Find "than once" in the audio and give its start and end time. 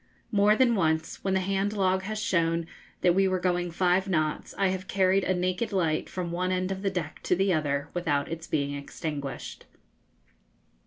0.55-1.23